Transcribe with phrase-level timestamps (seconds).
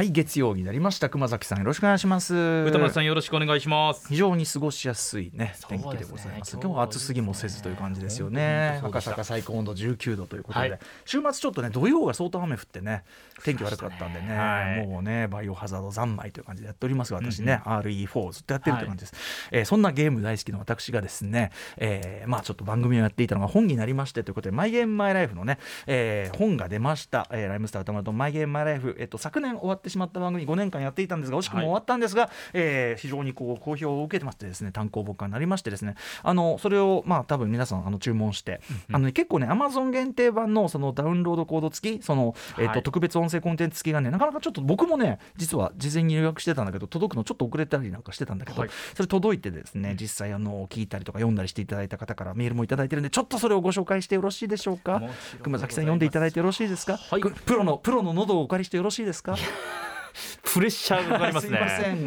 [0.00, 1.10] はい月曜になりました。
[1.10, 2.34] 熊崎さんよろしくお願いします。
[2.34, 4.08] 歌丸さんよろしくお願いします。
[4.08, 5.54] 非常に過ごしやすいね。
[5.68, 8.80] 天気でございます、ね、今日は暑すぎもせずという感じですよね。
[8.82, 13.04] 赤坂最高温度19度ということで、はい、週末ちょっとね土曜が相当雨降ってね
[13.44, 55.02] 天気悪かったんでね、はい、もうねバイオハザード三昧という感じでやっておりますが私ね、うんうん、RE4 ずっとやってるという感じです、はい、えー、そんなゲーム大好きの私がですね、えー、まあちょっと番組をやっていたのが本になりましてということでマイゲームマイライフのね、えー、本が出ました、えー、ライムスター歌丸とマイゲームマイライフえっと昨年終わってしまった番組5年間やっていたんですが惜しくも終わったんですが、はい、えー、非常にこう好評を受けてましてですね単行本化になりましてですねあのそれをまあ多分皆さんあの注文して、うん、あの、ね、結構ねアマゾン限定版のそのダウンロードコード付きその、えーと、特別音声コンテンツ付きがねなかなかちょっと僕もね実は事前に予約してたんだけど届くのちょっと遅れたりなんかしてたんだけど、はい、それ届いてですね実際あの聞いたりとか読んだりしていただいた方からメールもいただいてるんでちょっとそれをご紹介してよろしいでしょうか
[55.42, 59.36] 熊崎さん読んでいただいてよろしいですか、はい、プロのプロの喉をお借りしてよろしいですか？
[60.42, 61.58] プレッシャーがかかりますね。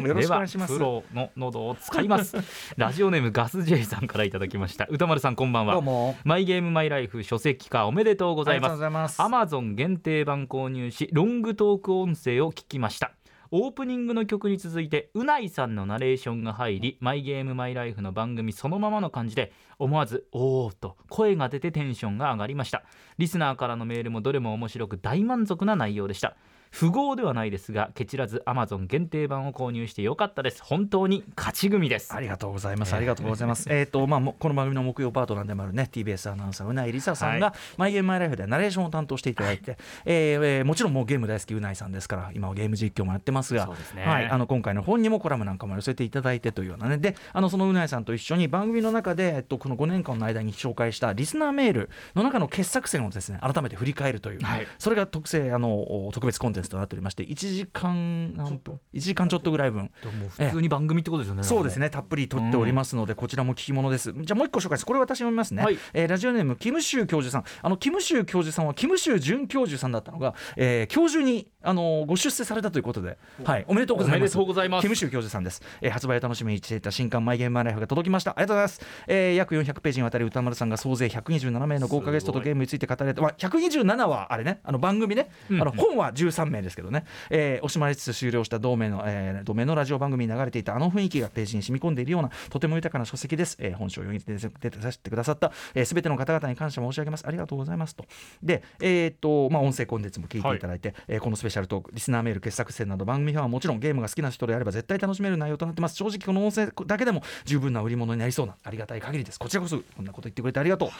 [0.02, 0.72] すよろしくお願いします。
[0.74, 2.36] プロの喉を使います。
[2.76, 4.86] ラジオネームガス J さんからいただきました。
[4.90, 6.14] 歌丸さんこんばんは。
[6.24, 9.22] マイゲームマイライフ書籍化おめでとうございます。
[9.22, 13.12] アマゾン限定版購入しロングトーク音声を聞きました。
[13.56, 22.82] オープニングの曲に続いてうないさんのナレーションが入りマイゲームマイライフの番組そのままの感じで思わず「おー」と声が出てテンションが上がりました
[23.16, 26.36] リスナーからのメールもどれも面白く大満足な内容でした
[26.78, 30.60] 富豪ではないですがケチらずアマゾン限定版を購入してよかったです。
[30.60, 32.12] 本当に勝ち組です。
[32.12, 32.94] ありがとうございます。
[32.94, 33.68] ありがとうございます。
[33.72, 46.98] えっとまあこの番組の木曜パートナーでもあるね TBS アナウンサーうないりささんが、はい、マイゲームマイライフでナレーションを担当していただいて、はい、えー、えー、もちろんもうゲーム大好きうないさんですから今はゲーム実況もやってますがね、はい、あの今回の本にもコラムなんかも寄せていただいてというようなね。
[46.98, 59.90] であのそのうないさんと一緒に番組の中で、えっと、この5年間の間に紹介したリスナーメールの中の傑作選をですね改めて振り返るという、はい、それが特製あの特別コンテンツとなっておりまして1時間何分1時間ちょっとぐらい分。
[60.28, 64.12] 普通に番組ってことですよねそうですねたっぷり撮っておりますので、こちらも聞き物です。
[64.12, 64.86] じゃあもう一個紹介です。
[64.86, 67.44] これ私読みますね、はい、えー、ラジオネームキムシュウ教授さん。
[67.62, 74.36] あのキムシュウ教授さんはキムシュウ准教授さんだったのが、えー、教授にあのご出世されたということで、はい、おめでとうございます。
[74.74, 74.82] ます。
[74.82, 78.32] キムシュウ教授さんです、えー、発売を楽しみにしていた新刊マイゲームマイライフが届きました。
[78.32, 84.60] ありがとうございます、えー、約400ページにわたり歌丸さんが総勢127名の豪華ゲストとゲームについて語られて、まあ、127はあれね。
[84.64, 98.04] あの番組ね、あの本は13名ですけどね、えー、惜しまれつつ終了した同名の、えー、同名のラジオ番組に流れていたあの雰囲気がページに染み込んでいるようなとても豊かな書籍です、えー、本書を読み出てさせてくださったすべ、えー、ての方々に感謝申し上げますありがとうございますと
[98.42, 110.90] でえー、っとまあ音声コンテンツも聞いていただいて、はい、えー、このスペシャルトークリスナーメール傑作選など番組はもちろんゲームが好きな人であれば絶対楽しめる内容となってます正直この音声だけでも十分な売り物になりそうなありがたい限りですこちらこそこんなこと言ってくれてありがとう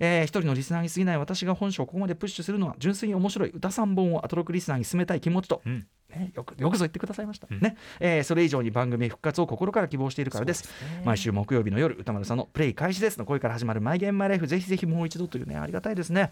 [0.00, 3.50] えー、一人のリスナーに過ぎない私が本書をここまでプッシュするのは純粋に面白い。
[3.50, 5.86] 歌3本をアトロクリスナーに進めたい気持ちと、うん、
[6.16, 7.76] ね、よくよくぞ言ってくださいました、うん、ね。
[8.00, 13.18] えー、それ以上に番組復活を心から希望しているからです、ね、毎週木曜日の夜歌丸さんのプレイ開始です。
[13.18, 16.30] の声から始まるマイゲームマイライフぜひぜひもう一度というねありがたいですね。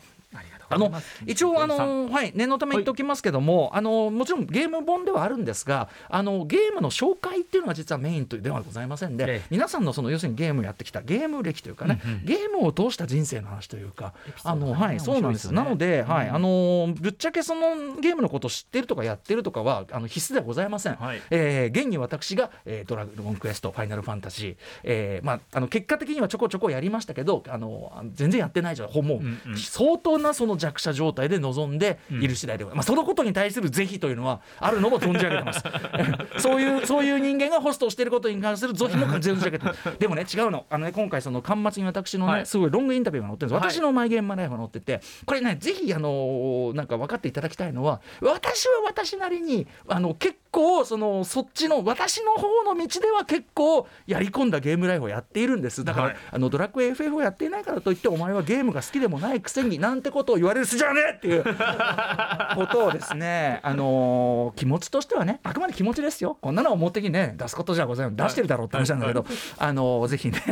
[0.69, 0.93] あの
[1.27, 14.15] 一応あのはい念のため言っておきますけども、はい、あのもちろんゲーム本ではあるんですがあのゲームの紹介っていうのが実はメインとではございませんで、ええ、皆さんのその要するにゲームをやってきたゲーム歴というかね、うんうん、ゲームを通した人生の話というか、
[14.45, 28.91] あのはいそうなんです、ね、なので、はいあのぶっちゃけそのゲームのことを知ってるとかやってるとかはあの必須ではございません、はい、えー、現に私が、えー、ドラゴンクエストファイナルファンタジー、えーまあ、あの結果的にはちょこちょこやりましたけどあの全然やってないじゃん。
[28.91, 35.63] もう、うんうん、相当なその弱者状態で臨んでいる次第で、うん、まあ、そのことに対する是非というのはあるのも存じ上げてます。
[36.39, 39.99] そういうそういう人間がホストをしていることに関する是非も存じ上げてます。
[39.99, 40.67] でもね違うの。
[40.71, 55.85] あの、ね、今回その端末に私のね、はい、すごいロングインタビューが載ってるんです、私のマイゲームマライフが載っててこれねぜひあのなんか分かっていただきたいのは私は私なりにあの結構そのそっちの私の方の道では結構やり込んだゲームライフをやっているんです。
[55.85, 61.45] だから、はい、あのドラクエ FF をやっていないからといってお前はゲームが好きでもないくせになんてことを言われる筋じゃねえっていう。
[62.55, 66.37] ことをですねあのー、気持ちとしてはねあくまで気持ちですよ。
[66.41, 68.27] こんなの表にね出すことじゃございません。
[68.27, 69.25] 出してるだろうって話なんだけど、
[69.59, 70.43] あのー、ぜひね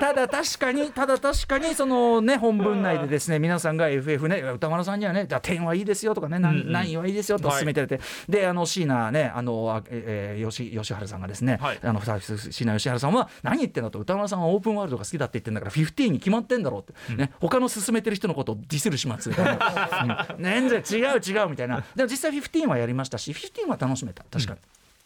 [0.00, 21.84] ただ確かにただ確かにそのね本文内でですね皆さんが FF ね歌丸さんにはねじゃあ点はいいですよとかね何はいいですよと勧めてて、はい、であの椎名ねあのえー、吉吉原さんがですね、はい、あの椎名吉原さんは何言ってんだと歌丸さんはオープンワールドが好きだって言ってんだから15に決まってんだろうって、うん、ね他の進めてる人のことをディスる始末、 うん、全然違う違うみたいな。
[21.94, 24.24] でも実際15はやりましたし15は楽しめた。
[24.30, 24.60] 確かに。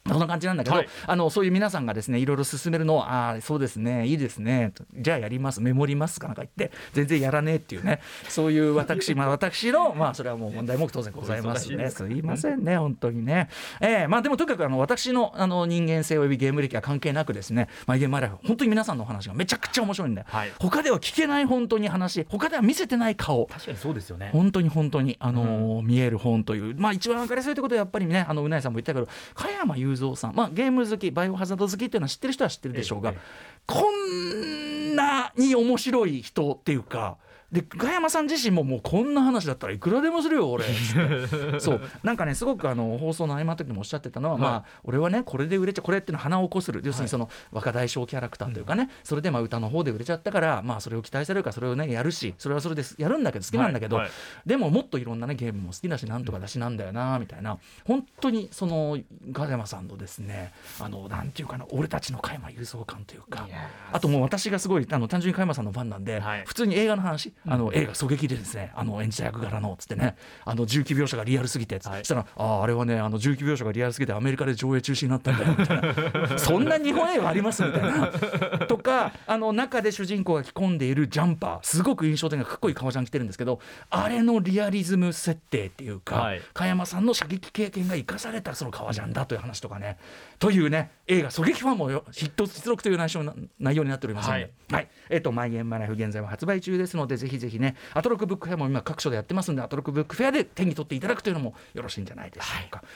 [0.06, 0.12] うん。
[0.12, 11.90] そんな感じなんだけど、はい、あのそういう皆さんがですねいろいろ進めるのをああそうですねいいですねじゃあやりますメモりますかなんか言って全然やらねえっていうねそういう私 まあ私のまあそれはもう問題も当然ございますね。
[11.90, 13.49] すいませんね本当にね。
[13.81, 24.31] えー、まあでもとにかくあの私のあの人間性およびゲーム歴は関係なくですねまあゲームライフ本当に皆さんのお話がめちゃくちゃ面白いんで、はい、他では聞けない本当に話他では見せてない顔確かにそうですよね。
[24.32, 30.34] 本当に本当にあのーうん、見える本というまあ一番分かりやすいということはやっぱりねあのうなえさんも言ったけど加山雄三さん。
[30.34, 33.18] まあゲームム好きバイオハザード好きっていうのは知ってる人は知ってるでしょうが、ええ、
[33.66, 37.16] こんなに面白い人っていうか
[37.52, 40.64] で加山さん自身ももうこんな話だったらいくらでもするよ俺。
[41.60, 41.81] そう。
[42.02, 46.81] なんかねすごくあの放送の合間の時にもおっしゃってたのは、はい、まあ俺はねこれで売れちゃこれっていうのは鼻を起こする。
[46.82, 54.04] 要するにその若大将キャラクターというかね、それでまあ歌の方で売れちゃったからまあそれを期待されるからそれをねやるしそれはそれでやるんだけど好きなんだけど、はい。
[54.06, 57.58] はい、でももっといろんなねゲームも好きだしなんとかだしなんだよなみたいな。
[57.84, 58.99] 本当にその
[59.34, 63.46] 加山さんのですねあのなんていうかな俺たちの加山雄三感というか。
[63.93, 76.38] あともう私がすごいあの単純に加山さんのファンなんで、普通に映画の話あの映画狙撃きでですねあの演じた役柄のつってねあの重機描写がリアルすぎて、はい、したらあああれはねあの重機描写がリアルすぎてアメリカで上映中止になったんだよみたいな。
[76.38, 78.08] そんな日本映画ありますみたいな。
[78.66, 83.60] とかあの中で主人公が着込んでいるジャンパーすごく印象的なかっこいい革ジャン着てるんですけど
[83.90, 89.98] あれのリアリズム設定っていうか、はい、加山さんの射撃経験が生かされたその革ジャンだという話とかね。
[90.38, 102.79] というね映画狙撃ファンもヒット出力という内容内容になっておりますので、はい、はい、えっ、ー、とマイゲームマライフ現在は発売中ですのでぜひぜひねアトロックブックフェアも今各所でやってますんでアトロックブックフェアで手に取っていただくというのもよろしいんじゃないでしょうか。
[102.79, 102.87] はい。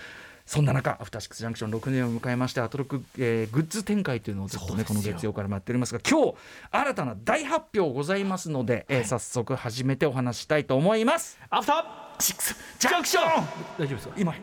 [0.47, 6.35] そんな中、アフターシックスジャンクション6年を迎えまして、アトロック、えー、グッズ展開というのをずっとね、この月曜からやっておりますが、今日、
[6.71, 11.37] 新たな大発表ございますので、えー、早速始めてお話したいと思います。
[11.51, 13.25] アフターシックスジャンクション。
[13.77, 14.15] 大丈夫ですか？
[14.17, 14.35] 今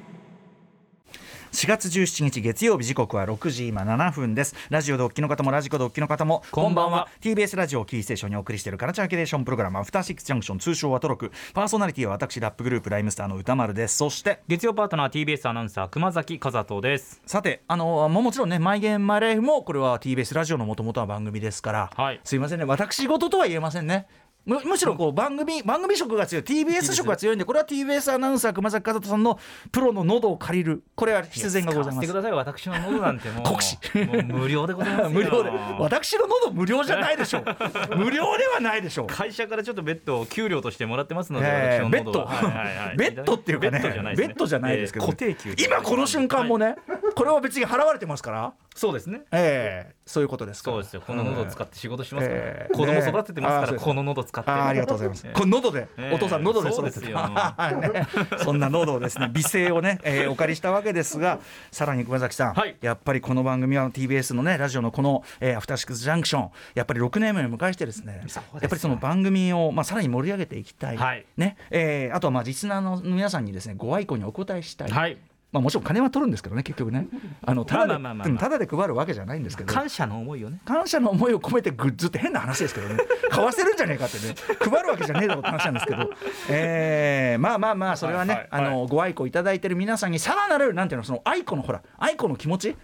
[1.53, 4.55] 4月17日月曜日時刻は6時今7分です。
[4.71, 7.07] ラジオでお聞きの方もラジコでお聞きの方もこんばんは。
[7.21, 11.31] TBS ラジオキーステーションにお送りしているカルチャーキュレーションプログラムアフターシックスジャンクション通称はトロク。
[11.53, 13.97] パーソナリティは私ラップグループライムスターの歌丸です。
[13.97, 17.21] そして月曜パートナー TBS アナウンサー熊崎和人です。
[17.27, 22.65] さてあのもちろんねマイゲームマイライフもこれは TBS ラジオのもともとは番組ですから、はい、すいませんね。
[22.65, 24.07] 私事とは言えませんね
[24.45, 26.43] むむしろこう番組番組色が強い。
[26.43, 29.39] TBS 色が強いんでこれは TBS アナウンサー熊崎和人さんの
[29.71, 30.83] プロの喉を借りる。
[30.95, 32.07] これは必然がございます。
[32.07, 33.43] ください私の喉なんてもう。
[33.43, 33.77] 国士
[34.25, 35.49] 無料でございます 無料で。
[35.79, 37.43] 私の喉無料じゃないでしょう。
[37.95, 39.07] 無料ではないでしょう。
[39.07, 43.79] 会社からちょっとベッドを給料としてもらってますので、えー、ベッド、はいはいはい、ベッドっていうかね
[44.17, 46.75] ベッドじゃないですけど、固定給今この瞬間もね、
[47.15, 48.53] これは別に払われてますから。
[48.75, 49.21] そうですね。
[49.31, 51.01] ええー、そういうことですそうですよ。
[51.05, 54.51] この喉を使って仕事しますから、えー、子供育ててますから、この喉使って。
[54.51, 58.07] あありがとうございます、この喉で、お父さん喉で育てて ね、
[58.43, 61.39] そんな喉をですね 美声をね、えー、お借りしたわけですが
[61.71, 71.57] さらに熊崎さん、はい、やっぱりこの番組は TBS のねラジオのこの、えー、アフターシックスジャンクションやっぱり6年目を迎えしてですねやっぱりその番組を、まあ、さらに盛り上げていきたい、はい、ね。
[71.69, 75.17] えー、あとはまあリスナーの皆さんにですねご愛顧にお答えしたい、はい
[75.53, 77.07] まあ、もちろん金は取るんですけどね結局ね。
[77.45, 79.71] あのただでただで配るわけじゃないんですけど。
[79.71, 80.59] 感謝の思いをね。
[80.65, 82.97] 感謝の思いを込めてグッズって変な話ですけどね。
[83.29, 84.35] 買わせるんじゃねえかってね。
[84.59, 86.09] 配るわけじゃねえだろって話なんですけど、
[86.49, 92.75] えー、まあまあまあそれはね、はいはいはい、あのご愛顧いただいてる皆さんにさらなるなんていうのその愛子のほら愛子の気持ち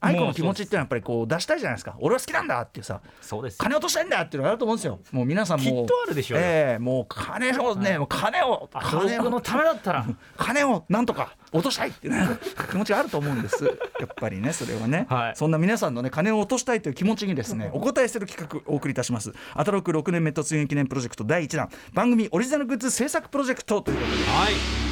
[0.00, 1.96] 愛子の気持ちってのはやっぱりこう出したいじゃないですか。
[1.98, 5.00] 俺は好きなんだっていうさそうです金落としたいんだっていうのがあると思うんですよ。
[5.10, 10.06] もう皆さんもきっとあるでしょうえー、もう金をね、はい、もう金を金のためだったら。
[10.36, 12.28] 金をなんとか落としたいっていう、ね、
[12.70, 13.64] 気持ちがあると思うんです。
[14.00, 19.32] やっぱりねそれはね、はい、そんな皆さんのね金を落としたいという気持ちにですねお答えする企画お送りいたします。
[19.54, 21.68] アトロック6年目突入記念プロジェクト第1弾。
[21.92, 24.22] 番組オリジナルグッズ制作プロジェクトということで。
[24.30, 24.50] は
[24.84, 24.87] い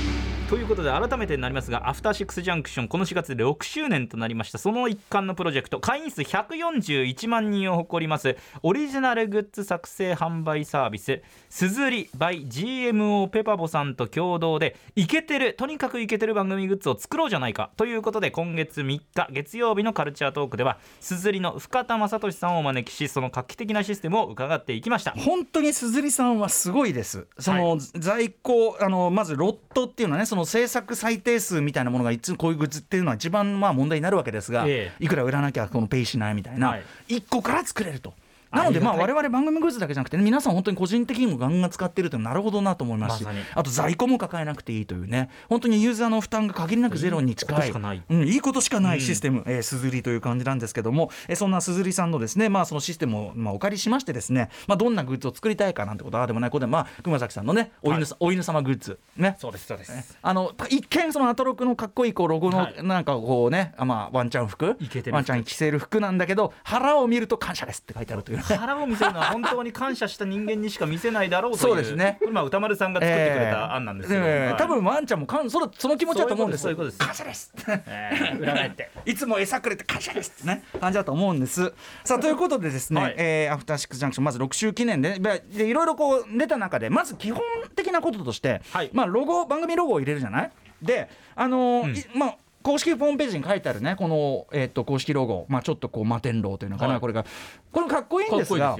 [0.49, 4.59] ということで改めてになりますがアフターシックスジャンクションこの4月で6周年となりました。
[4.59, 25.11] その一環のプロジェクト会員数141万人を誇りますオリジナルグッズ作成販売サービスすずり by GMO ペパボさんと共同でイケてるとにかくイケてる番組グッズを作ろうじゃないかということで今月3日月曜日のカルチャートークではすずりの深田正俊さんをお招きしその画期的なシステムを伺っていきました。
[25.11, 27.27] 本当にすずりさんはすごいです。
[27.37, 38.13] その、はい、在庫あのまずロットっていうのはねその制作最低数みたいなものがいつこういうグッズっていうのは一番まあ問題になるわけですが、ええ、いくら売らなきゃこのペイしないみたいな、はい、1個から作れると。
[38.51, 47.73] なのでまあ我々番組グッズだけじゃなくて、ね、皆さん本当に個人的にもガンガン使ってるというのはなるほどなと思いますし、ま、あと在庫も抱えなくていいというね本当にユーザーの負担が限りなくゼロに近い。
[48.09, 56.51] うん、いいことしかないシステム、うん、えー、すずりという感じなんですけども、えー、そんなすずりさんのですねまあそのシステムをまあお借りしましてですねまあどんなグッズを作りたいかなんてことはあでもない。
[56.51, 59.37] ことでまあ熊崎さんのねお犬,、はい、お犬様グッズね。
[59.39, 64.77] そうですそうです、あの一見そのアトロクのかっこいいこうロゴのなんかこうね、はい、まあワンちゃん服。
[65.11, 72.19] ワンちゃん着せる服なんだけど腹を見ると感謝ですって書いてあるという、ね、腹を見せるのは本当に感謝した人間にしか見せないだろうというそうですね。
[72.31, 78.91] まあ歌丸さんが作ってくれた案なんですけど、えー、多分ワンちゃんもかんそのその気持ちだと思うんですそういうことです感謝です、 えー、裏返って。
[79.05, 80.63] いつも餌くれて感謝ですってね。
[80.81, 81.73] 感じだと思うんです。
[82.05, 87.41] さあということでですね、はい、えー、アフターシックスジャンクションまず6周記念ででいろいろこう出た中でまず基本
[87.75, 90.51] 的なこととして、はい、まあロゴ番組ロゴを入れるじゃない？
[90.83, 92.37] であのーうん、まあ
[92.67, 97.25] 公式ホームページに書いてあるねこの、えー、と公式ロゴ、まあ、ちょっとこう摩天楼というのかな、はい、これが
[97.71, 98.77] これかっこいいんですが。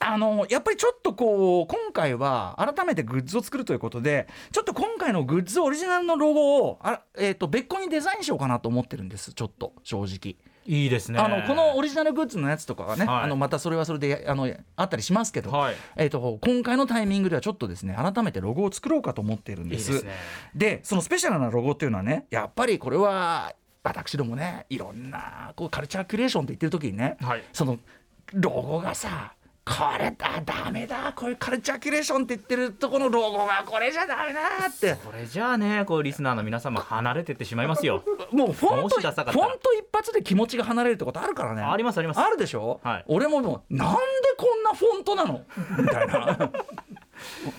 [0.00, 10.36] あのやっぱりちょっとこう今回は改めてグッズを作るということでちょっと今回のグッズオリジナルのロゴをあ、えーと、別個にデザインしようかなと思ってるんですちょっと正直。
[10.66, 11.18] いいですね。
[11.18, 20.04] あのこのオリジナルグッズのやつとかはね、はい、あのまたそれはそれであのあったりしますけど、はい、えーと、今回のタイミングではちょっとですね改めてロゴを作ろうかと思っているんです。
[20.54, 27.78] で、ね、そのスペシャルなロゴっていうのはねやっぱりこれは私どもねいろんなこうカルチャークリエーションって言ってる時にね、はい、その
[28.32, 29.34] ロゴがさ
[29.66, 34.94] これだダメだこういうカルチャーキュレーションって言ってるとこのロゴがこれじゃダメだって。
[34.96, 38.04] これじゃあねこうリスナーの皆様離れてってしまいますよ。
[38.30, 41.62] もうフォントフォント一発で気持ちが離れるってことあるからね。
[41.62, 42.20] ありますあります。
[42.20, 44.00] あるでしょ、はい、俺ももうなんで
[44.36, 45.42] こんなフォントなの？
[45.78, 46.50] みたいな。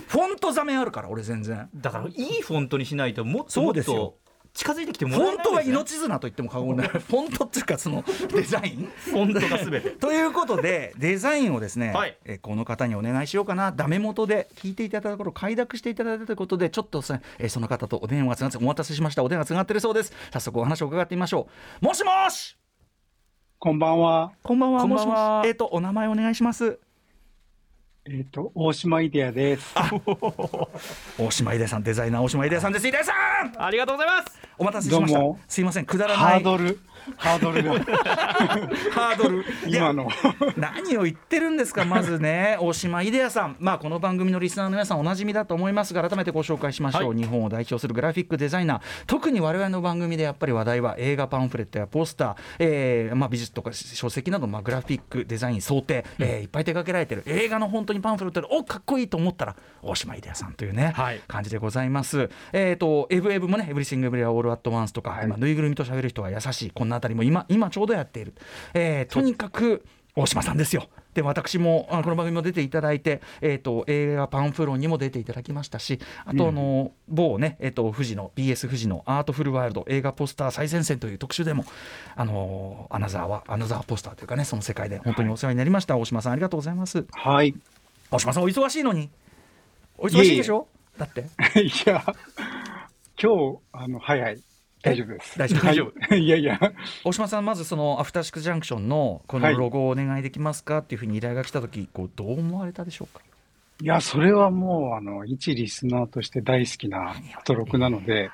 [0.08, 1.70] フォントざめあるから俺全然。
[1.74, 4.18] だからいいフォントにしないともっともっと
[4.56, 6.88] 近づいてきてもらえない、ね、フォントは命綱と言っても過言ない。
[6.88, 8.90] フォントっていうかそのデザイン？
[8.96, 9.90] フォントがすべて。
[9.92, 13.74] ということでデザインをですね、はい、えこの方にお願いしようかな。
[13.74, 19.24] ダメ元で聞いていただいたところ快諾していただいたということでちょっとそ,、えその方とお電話がつながってお待たせしました。
[19.24, 20.14] お電話つながってるそうです。
[20.32, 21.50] 早速お話を伺ってみましょ
[21.82, 21.86] う。
[21.86, 22.58] もしもし！
[23.60, 24.32] こんばんは。
[24.42, 24.88] こんばんは。
[24.88, 25.48] もしもし。
[25.48, 26.80] えっ、ー、とお名前お願いします
[28.08, 29.74] えっ、ー、と、大島イデアです。
[31.18, 32.88] 大島イデアさん、デザイナー大島イデアさんです。
[32.88, 33.16] イデアさん
[33.60, 35.20] ありがとうございますお待たせしました。
[35.48, 36.34] すいません、くだらない。
[36.34, 36.80] ハードル。
[37.18, 37.74] ハードルが。
[38.92, 39.46] ハードル。
[39.68, 40.08] 今の。
[40.58, 42.58] 何を言ってるんですかまずね。
[42.60, 43.56] 大島イデアさん。
[43.60, 48.82] まあこの番組のリスナーの皆さんおなじみだと思いますが改めてご紹介しましょう、はい、日本を代表するグラフィックデザイナー。
[49.08, 57.24] 特に我々の番組でやっぱり話題は映画パンフレットやポスター、えーまあ、美術とか書籍など、まあ、グラフィックデザイン想定、うん、えー、いっぱい手掛けられてる。
[57.26, 62.30] 映画の本当にパンフレットでおかっこいいと思ったら大島イデアさんというね、はい、感じでございます。
[62.54, 66.72] えっ、ー、とエブエブもねエブリシングブリアオールアットワンスとか、はい、まあ、ぬいぐるみと喋る人は優しい。
[66.72, 68.34] こんなあたりも今今ちょうどやっている、
[68.74, 69.86] えー、とにかく
[70.16, 70.88] 大島さんですよ。
[71.14, 81.64] で私もあこの番組も出ていただいて、えーと、映画「パンフロン」にも出ていただきましたしあとあの、うん、某ね、えーと、富士の BS 富士の「アートフルワールド映画ポスター最前線」という特集でも
[82.18, 87.06] あのアナザーはアナザーポスターというかねその世界で本当にお世話になりました、はい、大島さんありがとうございます。
[87.14, 87.56] はい。
[88.12, 89.10] 大島さんお忙しいのに。
[89.98, 90.68] お忙しいでしょ？
[90.98, 91.22] だって。
[91.60, 92.04] いや
[93.22, 94.42] 今日あの早い
[94.86, 95.40] 大丈夫です。
[95.40, 95.66] 大丈夫。
[95.66, 96.16] 大丈夫。
[96.16, 96.60] いやいや。
[97.04, 103.24] 大島さん、まずそのアフターシックスジャンクションのこのロゴをお願いできますかっていうふうに依頼が来たとき、こうどう思われたでしょうか？
[103.82, 107.16] いや、それはもう、あの、一リスナーとして大好きな
[107.46, 108.30] 登録なので、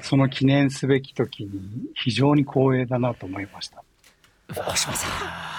[0.00, 1.50] その記念すべき時に
[1.94, 3.84] 非常に光栄だなと思いました。
[4.48, 5.06] 大島さ
[5.54, 5.57] ん。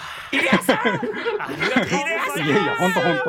[0.64, 3.20] さんいやいや、本当本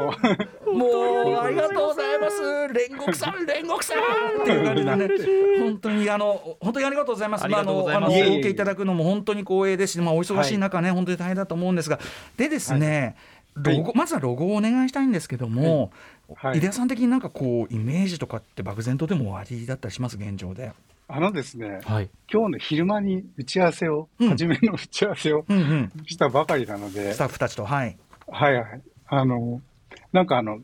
[0.64, 0.72] 当。
[0.72, 2.42] もう、ありがとうございます。
[2.42, 3.98] 煉獄さん、煉獄さん
[4.42, 5.60] っていう感じでね。
[5.60, 7.44] 本当に、あの、本当にありがとうございます。
[7.44, 11.98] あの、あの、お受けいただくのも本当に光栄ですし、まあ、お忙しい中ね、本当に大変だと思うんですが。
[12.36, 13.16] でですね。
[13.56, 15.90] ロゴまずはロゴをお願いしたいんですけども、
[16.36, 20.16] はい、井出さん的になんかこうイメージとかって漠然とでもありだったりします？
[20.16, 20.70] 現状で。
[21.12, 25.44] あのですね、はい、今日の昼間に打ち合わせを、うん、初めの打ち合わせを
[26.06, 27.98] したばかりなので、スタッフたちと、はい。
[28.28, 28.82] はいはい。
[29.08, 29.60] あの、
[30.12, 30.60] なんかあの、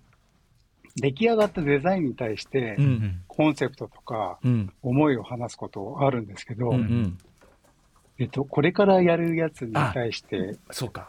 [0.95, 2.77] 出来上がったデザインに対して、
[3.27, 4.39] コンセプトとか、
[4.83, 7.19] 思いを話すことあるんですけど、うんうん
[8.19, 10.57] えっと、これからやるやつに対して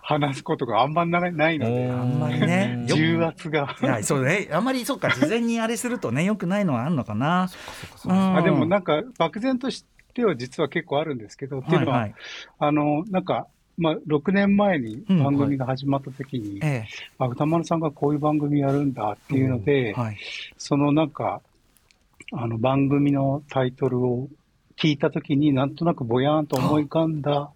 [0.01, 3.75] 話すことがあんまないので、あんまりね、 重圧が。
[3.81, 3.85] い。
[3.85, 7.47] や、そうね、あんまりそうか、事前にあれするとね、よくないのはあるのかな。
[8.09, 12.15] あでもなんか、漠然としては実は結構あるんですけど、っていうのは、はいはい、
[12.59, 13.47] あの、なんか、
[13.77, 16.87] まあ、6年前に番組が始まった時に、うんはい、
[17.19, 20.01] あ歌丸さんがこういう番組やるんだっていうので、うん。
[20.01, 20.17] はい、
[20.57, 21.41] そのなんか、
[22.33, 24.27] あの番組のタイトルを
[24.79, 27.51] 聞いたときに、なんとなくぼやーんと思い浮かんだ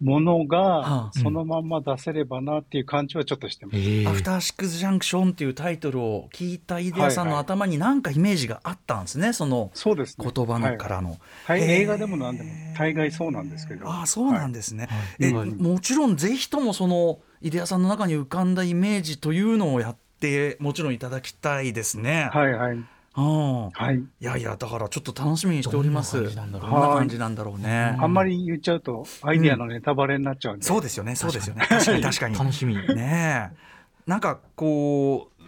[0.00, 13.90] ものがそのまんま出せればなっていう感じはちょっとしてます、うんアフターシックスジャンクションっていうタイトルを聞いたイデアさんの頭に何かイメージがあったんですね、その言葉のからの、はい、映画でも何でも大概そうなんですけど。
[13.90, 14.88] あそうなんですね、
[15.18, 22.30] えもちろんぜひともそのイデアさんの中に浮かんだイメージというのをやってもちろんいただきたいですね。
[22.32, 22.78] はいはい
[23.20, 26.22] はい、いやいやだからちょっと楽しみにしております。
[26.22, 27.96] どんな感じなんだろうね。
[27.98, 30.64] あんまり言っちゃうとアイディアのネタバレになっちゃうんで。
[30.64, 31.66] そうですよね、そうですよね。
[31.68, 32.38] 確かに確かに。
[32.38, 32.74] 楽しみ。
[32.76, 33.52] ね
[34.06, 35.42] なんかこう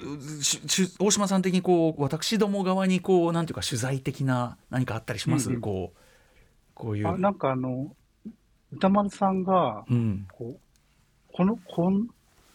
[0.99, 5.57] 大島さん的にこう私ども側にこうなんていうか取材的な何かあったりします？
[5.61, 5.99] こう
[6.75, 7.19] こういう。
[7.19, 7.95] なんかあの
[8.73, 9.85] 歌丸さんが、
[10.33, 10.59] こう
[11.33, 12.09] このこん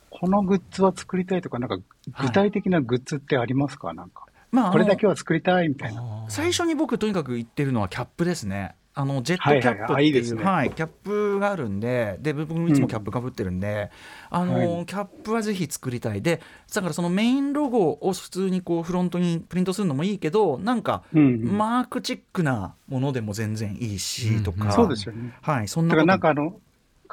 [0.10, 1.78] このグッズは作りたいとかなんか
[2.22, 4.26] 具体的なグッズってありますか、なんか。
[4.56, 6.26] まあ、これだけは作りたいみたいな。
[6.30, 8.76] 最初に僕とにかく言ってるのはキャップですね。
[8.98, 13.92] あのジェットキャップっていう、はい、キャップがあるんでで僕もいつもキャップかぶってるんで、
[14.32, 16.22] うん、あの、はい、キャップはぜひ作りたい。
[16.22, 16.40] で
[16.74, 25.34] だからそのメインロゴを普通にこうフロントにプリントするのもいいけどなんか、マークチックなものでも全然いいしとか、そうですよね。
[25.42, 26.62] はいそんななんかあの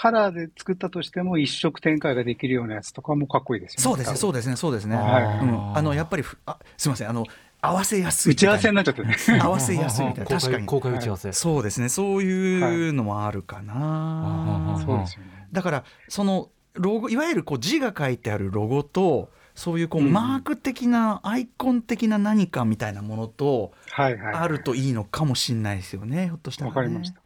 [0.03, 3.83] カラーで作ったとしても一色展開ができるようなやつとかもかっこいいですよね。
[3.85, 4.97] そうですね、そうですね、そうですね。
[4.97, 7.25] はい、うん、あのやっぱりあすみませんあの
[7.61, 8.33] 合わせやすい。
[8.33, 10.41] 打ち合わせになっちゃってね 合わせやすいみたいな。
[10.41, 10.67] 確かに。
[10.67, 15.47] 公開打ち合わせ、はい、そうですねそういうのもあるかな、はい、そうですよね。
[15.53, 26.77] だからそのロゴいわゆるこう字が書いてあるロゴとそういうこうマーク的な、アイコン的な何かみたいなものとあるといいのかもしれないですよね、ひょっとしたら、ね。
[26.77, 27.21] わかりました。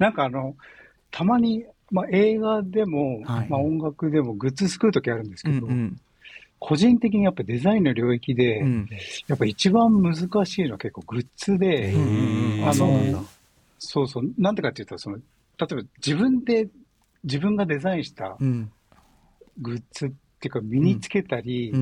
[0.00, 0.56] なんかあの
[1.12, 6.00] たまに、まあ、映画でも、はい、まあ、音楽でもグッズ作る時あるんですけど、うんうん。
[6.58, 8.88] 個人的にやっぱデザインの領域で、うん、
[9.26, 10.14] やっぱ一番難
[10.46, 11.92] しいのは結構グッズで、
[12.64, 13.24] あの、
[13.78, 15.22] そうそう、なんでかっていうと、その、例
[15.70, 16.68] えば自分で、
[17.24, 18.36] 自分がデザインした
[19.58, 21.72] グッズっていうか身につけたり、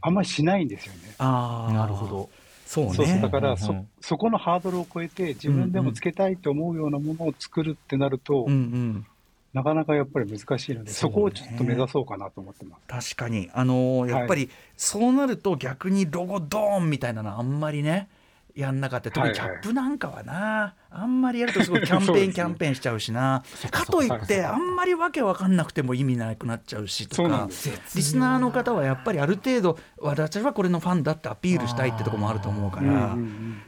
[0.00, 1.14] あんまりしないんですよね。
[1.18, 2.30] ああ、なるほど。
[2.64, 2.94] そうね。
[2.94, 3.20] そうそう。
[3.20, 9.06] だからそ、そこのハードルを超えて自分でもつけたいと思うようなものを作るってなると、うんうん
[9.52, 13.14] なかなかやっぱり難しいので、そこをちょっと目指そうかなと思ってます。
[13.14, 18.08] 確かに、あのー、やっぱり、そうなると逆にロゴドーンみたいなのあんまりね、
[18.54, 19.10] やんなかった。
[19.10, 23.44] 特にキャップなんかはな、はいはい、あんまりやるとすごい キャンペーンキャンペーンしちゃうしな。
[23.70, 27.48] かといってあんまりわけわかんなくても意味なくなっちゃうしとか。
[27.94, 33.16] リスナーの方はやっぱりある程度私はこれのファンだってアピールしたいってとこもあると思うから、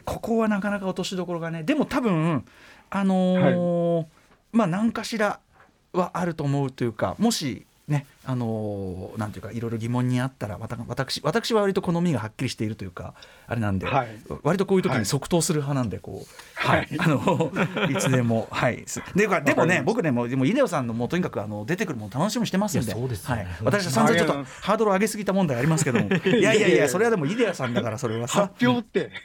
[0.04, 1.62] ここはなかなか落としどころがね。
[1.62, 2.44] でも多分
[2.90, 4.06] あのーはい、
[4.52, 5.38] まあ何かしら
[5.92, 13.14] はあると思うというかもしねあのー、なんていうかいろいろ疑問にあったら私私は割と好みがはっきりしているというか
[13.46, 14.08] あれなんで、はい、
[14.42, 17.52] 割とこういう時に即答する派なんでこう、はい、はい、あの
[17.90, 18.84] いつでもはい。
[19.14, 26.08] ででもね僕ねもうでもイデオさんのもうとにかくあの出てくるもの楽しみにしてますんでそうですね、はい、私は散々ちょっとハードル上げすぎた問題ありますけども。
[26.26, 28.42] いやいやいやそれはでもイデオさんだからそれはさ。
[28.42, 29.10] 発表って。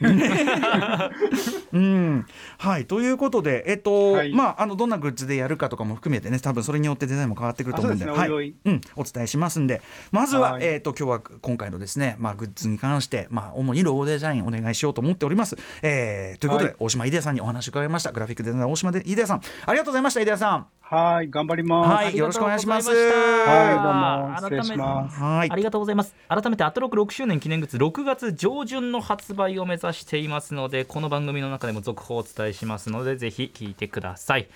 [1.72, 2.26] うん。
[2.58, 2.86] はい。
[2.86, 15.56] ということでえっと、はい、まああのどんなグッズでやるかとかも含めてね多分それによってデザインも変わってくると思うんで、ね、はい、うん、お伝えしますんでまずは、はい、えっと今日は今回のですねまあグッズに関してまあ主にロゴデザインお願いしようと思っております。
[15.82, 20.66] えー、ということで、はい、大島イデアさんにお話伺いましたグラフィックデザイナー大島イデアさんありがとうございましたイデアさん。
[20.88, 22.04] はい頑張ります。
[22.04, 22.88] はい、よろしくお願いします。
[22.90, 25.20] はいどうも失礼します。
[25.20, 26.14] はいありがとうございます。
[26.28, 34.48] 改めてアトロク6周年記念グッズ6月上旬の発売を目指していますのでこの番組の中でも続報をお伝えしますのでぜひ聞いてください。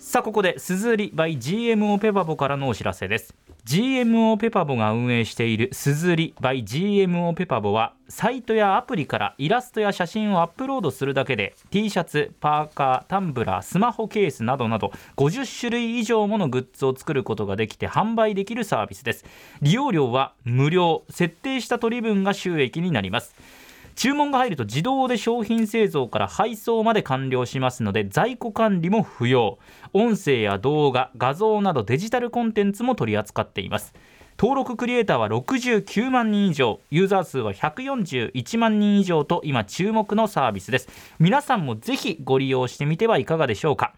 [0.00, 3.34] さあここで鈴り by GMO ペパボからのお知らせです。
[3.66, 19.24] GMO ペパボが運営している鈴り by GMO ペパボはサイトやアプリからイラストや写真をアップロードするだけで T シャツ、パーカー、タンブラー、スマホケースなどなど50種類以上ものグッズを作ることができて販売できるサービスです。
[19.62, 21.02] 利用料は無料。
[21.10, 23.34] 設定した取り分が収益になります。
[23.98, 29.58] 注文が入ると自動で商品製造から配送まで完了しますので在庫管理も不要。
[29.92, 33.94] 音声や動画画像などデジタルコンテンツも取り扱っています。
[34.38, 36.78] 登録クリエイターは69万人以上。
[36.92, 40.88] ユーザー数は141万人以上と今注目のサービスです。
[41.18, 43.94] 皆さんもぜひご利用してみてはいかがでしょうか。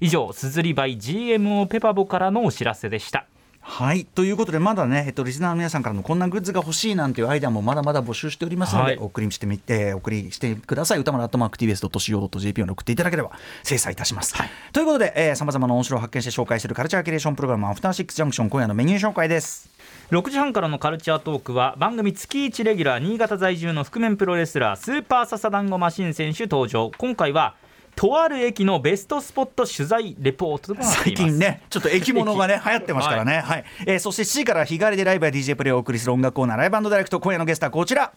[0.00, 3.26] 以上すずりバイ GMO ペパボからのお知らせでした。
[3.64, 4.04] はい。
[4.04, 10.98] ということでまだね、えっと、リスナーの皆さんからのこんなグッズが欲しいなんていうアイデアもまだまだ募集しておりますので、はい、お送りしてみてお送りしてください。
[10.98, 13.30] 歌丸アットマーク TBS.CO.JP を送っていただければ
[13.62, 19.70] 精査いたします、はい、ということでさまざまな面白を発見して紹介するカルチャーキュレーションプログラムアフターシックスジャンクション今夜のメニュー紹介です。
[20.10, 26.90] 6時半からのカルチャートークは番組月1レギュラー新潟在住の覆面プロレスラースーパーササダンゴマシン選手登場。
[26.98, 27.54] 今回は
[27.94, 33.34] とある駅のベストスポット取材レポート最近ねちょっと駅物がね 流行ってますからね。
[33.34, 38.12] はい、はい、えー、そして7時から日帰りでライブや DJ プレイをお送りする音楽コーナーライブダイレクト今夜のゲストはこちら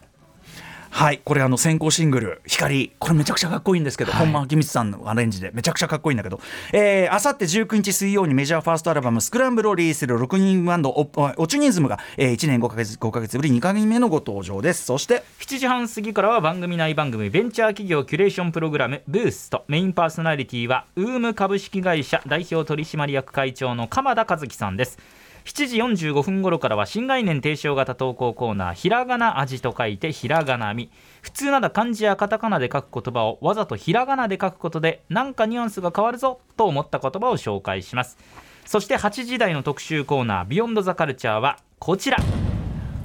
[0.90, 6.40] はいこれあの先行シングル「光」これめちゃくちゃかっこいいんですけど、はい、本間明光さんのアレンジでめちゃくちゃかっこいいんだけど
[7.10, 14.84] あさって19日水曜にメジャーファーストアルバム「スクランブル」をリリースする6人バンドオチュニズムが、えー、1年5か月5か月ぶり2回目のご登場です。
[14.84, 24.98] そして7時半過ぎからは番組内番組ベンチャー企業キュレーションプログラム「ブースト」メインパーソナリティはウーム株式会社代表取締役会長の鎌田和樹さんです
[25.46, 30.90] 7時45分頃からは新概念提唱型投稿コーナーひらがな味と書いてひらがなみ。
[31.22, 38.18] 普通なら漢字やカタカナで書く言葉をわざとひらがなで書くことでなんかニュアンスが変わるぞと思った言葉を紹介します。
[38.64, 42.18] そして8時台の特集コーナービヨンドザカルチャーはこちら。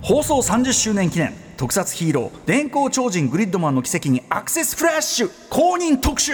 [0.02, 6.34] 放送30周年記念特撮ヒーロー電光超人グリッドマンの奇跡にアクセスフラッシュ公認特集。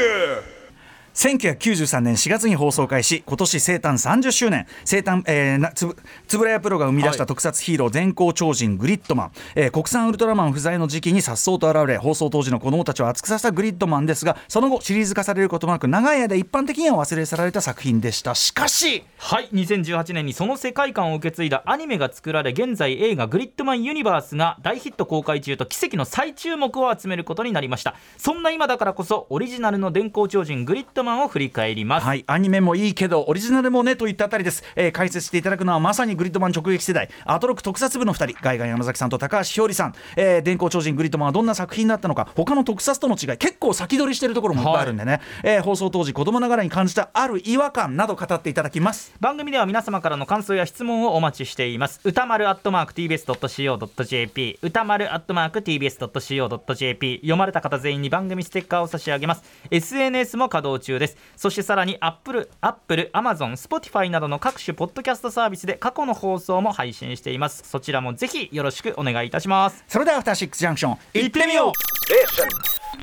[1.18, 3.24] 1993年4月に放送開始。
[3.26, 4.68] 今年生誕30周年。
[4.86, 18.36] 生誕、えー、なつぶつぶらやプロが生み出した特撮ヒーロー、全校超人グリッドマン、えー、国産ウルトラマン不在の時期に颯爽と現れ放送当時の子供たちを熱くさせたグリッドマンですがその後シリーズ化されることもなく長い間一般的には忘れ去られた作品でした。
[18.36, 19.04] しかし。
[19.18, 19.50] はい。
[19.52, 27.96] 2018年にその世界観を受け継いだアニメが作られ現在映画グリッドマンユニバースが大ヒット公開中と奇跡の再注目を集めることになりました。
[28.20, 32.06] そんな今だからこそオリジナルの電光超人グリッドマンを振り返ります。
[32.06, 37.10] はいアニメもいいけどオリジナルもねといったあたりです、えー、解説していただくのはまさにグリッドマン直撃世代。
[37.26, 38.38] アトロック特撮部の2人。
[38.42, 42.28] ガイガン山崎さんと高橋ひょりさん、えー、電光超人グリッドマンはどんな作品だったのか。
[42.36, 49.14] 他の特撮との違い結構先取りしてるところもいっぱいあるんでね、はい、えー、放送当時子供ながらに感じたある違和感など語っていただきます。
[49.20, 52.02] 番組では皆様からの感想や質問をお待ちしています。
[52.04, 59.44] 歌丸アットマーク TBS.CO.JP 歌丸アットマーク TBS.CO.JP 読まれた方全員に番組ステッカーを差し上げます。
[59.72, 61.18] SNS も稼働中です。
[61.36, 67.64] そしてさらにアップルアップルアマゾンスポティファイなどの各種ポッドキャストサービスで過去の放送も配信しています。
[67.66, 69.84] そちらもぜひよろしくお願いいたします。
[69.88, 71.72] それではアフターシックスジャンクション行ってみよう。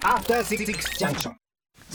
[0.06, 1.36] アフターシックスジャンクション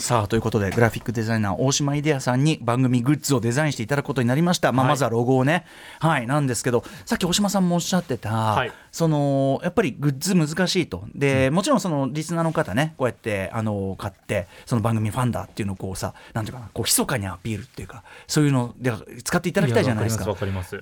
[0.00, 5.66] さあということでグラフィックデザイナー大島依提亜さんに番組グッズをデザインしていただくことになりました、まあ、まずはロゴをね、
[5.98, 11.04] はい、はい、なんですけどさっき大島さんもおっしゃってた、はい、そのやっぱりグッズ難しいと。
[11.14, 20.24] で、うん、もちろんそのリスナーの方ねこうやってあの買ってその番組ファンだっていうのをこうさなんていうかなこう密かにアピールっていうかそういうので使っていただきたいじゃないですか。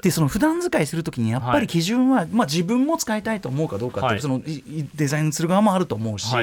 [0.02, 4.42] でその普段使いするときにやっぱり基準は、はい、まあ、自分も使いたいと思うかどうかっていう、その
[4.94, 6.34] デザインする側もあると思うし、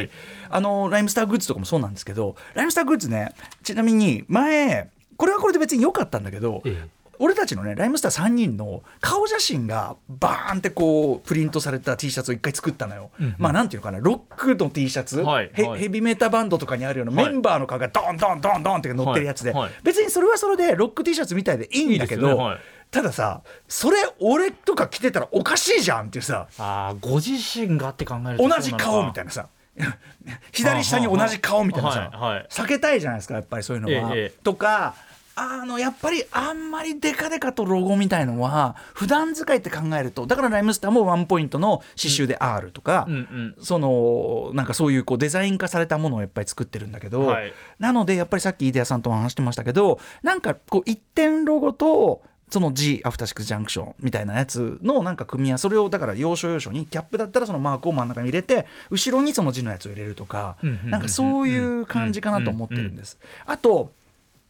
[0.49, 22.58] あのライムスターグッズとかもそうなんですけどライムスターグッズねちなみに前これはこれで別に良かったんだけど、ええ、俺たちのねライムスター3人の顔写真がバーンってこうプリントされた T シャツを一回作ったのよ、うんうん、まあなんていうかなロックの T シャツ、はいはい、ヘビメタバンドとかにあるようなメンバーの顔がドンドンドンドンって乗ってるやつで、はいはい、別にそれはそれでロック T シャツみたいでいいんだけど、ね、
[22.91, 29.47] たださそれ俺とか着てたらおかしいじゃんっていうさあご自身がって考えると同じ顔みたいなさ
[30.51, 34.15] 左下に同じ顔みたいなさ、避けたいじゃないですかやっぱりそういうのは。
[34.15, 34.95] ええ、とか
[35.36, 63.17] あのやっぱりあんまりデカデカとロゴみたいのは普段使いって考えるとだからライムスターもワンポイントの刺繍で R とか、うんうんうん、そのなんかそういうこうデザイン化されたものをやっぱり作ってるんだけど、はい、なのでやっぱりさっき飯田屋さんとも話してましたけどなんかこう一点ロゴとその G アフターシックスジャンクションみたいなやつのなんか組み合わせそれをだから要所要所にキャップだったらそのマークを真ん中に入れて後ろにその G のやつを入れるとかなんかそういう感じかなと思ってるんです。
[63.45, 63.91] あと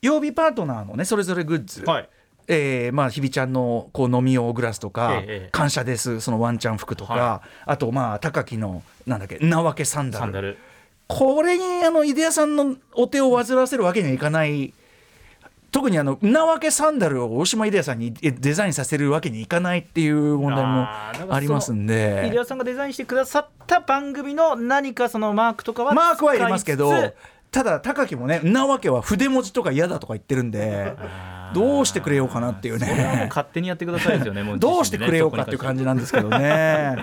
[0.02, 2.10] 曜日パートナーのねそれぞれグッズ、はい。
[2.48, 10.58] えーまあ、日比ちゃんのこう飲み用グラスとか、ええ、感謝ですそのワンちゃん服とか、はい、あとまあ高木のなんだっけ名分けサンダル。
[11.08, 14.74] これにあの井出屋さんのお手を煩わせるわけにはいかない。
[15.72, 22.24] 特にあの名分けサンダルを大島秀也さんにデザインさせるわけにいかないっていう問題もありますんで。
[22.30, 26.92] 秀也さんがデザインしてくださった番組の何かそのマークとかはマークはいりますけど
[27.56, 30.94] ただ高木もねなわけは筆文字とか嫌だとか言ってるんで
[31.54, 33.28] どうしてくれようかなっていうね。
[33.30, 36.98] 勝手にやってくださいですよねね、どうしてくれようかっていう感じなんですけどね